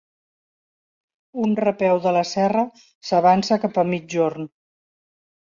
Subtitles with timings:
[1.43, 2.65] Un repeu de la serra
[3.11, 4.51] s'avança cap a migjorn.